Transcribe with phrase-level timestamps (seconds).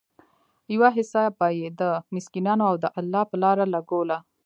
[0.73, 1.83] يوه حيصه به ئي د
[2.15, 4.17] مسکينانو او د الله په لاره لګوله